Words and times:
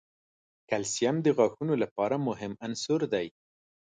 کلسیم 0.69 1.15
د 1.23 1.27
غاښونو 1.37 1.73
لپاره 1.83 2.15
مهم 2.27 2.51
عنصر 2.65 3.01
دی. 3.13 3.27